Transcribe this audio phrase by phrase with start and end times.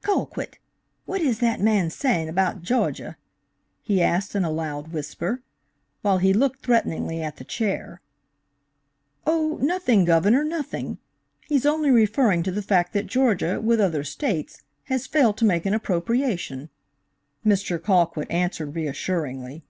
[0.00, 0.58] "Colquitt,
[1.04, 3.16] what is that man saying about Gawjah?"
[3.82, 5.42] he asked in a loud whisper,
[6.00, 8.00] while he looked threateningly at the chair.
[9.26, 10.96] "Oh, nothing, Governor, nothing.
[11.46, 15.66] He's only referring to the fact that Georgia, with other States, has failed to make
[15.66, 16.70] an appropriation,"
[17.44, 17.78] Mr.
[17.78, 19.62] Colquitt answered reassuringly.